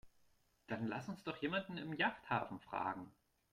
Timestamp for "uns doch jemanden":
1.09-1.77